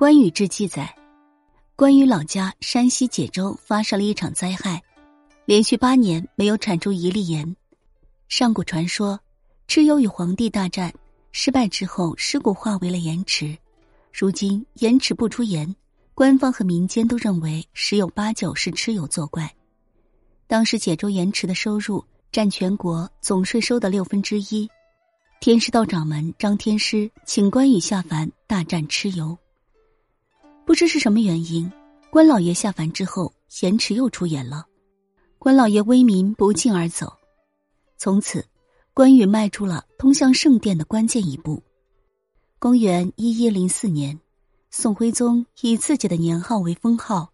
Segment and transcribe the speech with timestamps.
[0.00, 0.96] 关羽志记载，
[1.76, 4.82] 关羽老家山西解州发生了一场灾害，
[5.44, 7.54] 连续八年没有产出一粒盐。
[8.26, 9.20] 上古传说，
[9.68, 10.90] 蚩尤与黄帝大战
[11.32, 13.54] 失败之后，尸骨化为了盐池。
[14.10, 15.76] 如今盐池不出盐，
[16.14, 19.54] 官方和民间都认为十有八九是蚩尤作怪。
[20.46, 24.66] 当时解州盐池的收入占全国总税收的六分之一。
[25.42, 29.36] 天师道掌门张天师请关羽下凡大战蚩尤。
[30.70, 31.68] 不知是什么原因，
[32.10, 34.64] 关老爷下凡之后，咸池又出演了。
[35.36, 37.12] 关老爷威名不胫而走，
[37.98, 38.46] 从此，
[38.94, 41.60] 关羽迈出了通向圣殿的关键一步。
[42.60, 44.16] 公元一一零四年，
[44.70, 47.32] 宋徽宗以自己的年号为封号，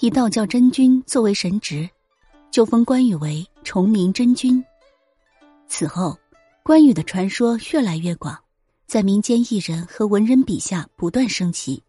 [0.00, 1.86] 以道教真君作为神职，
[2.50, 4.64] 就封关羽为崇明真君。
[5.68, 6.18] 此后，
[6.62, 8.34] 关羽的传说越来越广，
[8.86, 11.82] 在民间艺人和文人笔下不断升起。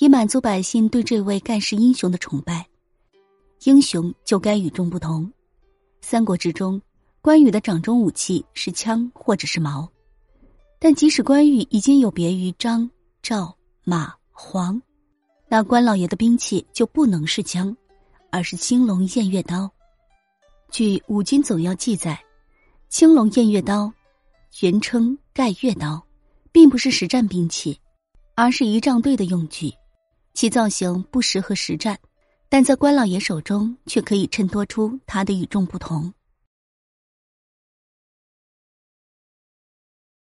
[0.00, 2.66] 以满足百姓对这位盖世英雄的崇拜，
[3.62, 5.30] 英雄就该与众不同。
[6.00, 6.82] 三国之中，
[7.20, 9.88] 关羽的掌中武器是枪或者是矛，
[10.80, 12.90] 但即使关羽已经有别于张、
[13.22, 14.82] 赵、马、黄，
[15.48, 17.74] 那关老爷的兵器就不能是枪，
[18.30, 19.70] 而是青龙偃月刀。
[20.72, 22.20] 据《五经总要》记载，
[22.88, 23.92] 青龙偃月刀
[24.60, 26.04] 原称盖月刀，
[26.50, 27.78] 并不是实战兵器，
[28.34, 29.72] 而是仪仗队的用具。
[30.34, 31.98] 其造型不适合实战，
[32.48, 36.12] 但在关老爷手中却可以衬托出他的与众不同。